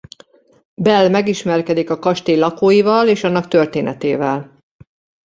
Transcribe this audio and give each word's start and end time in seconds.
Belle 0.73 1.09
megismerkedik 1.09 1.89
a 1.89 1.99
kastély 1.99 2.35
lakóival 2.37 3.07
és 3.07 3.23
annak 3.23 3.47
történetével. 3.47 4.57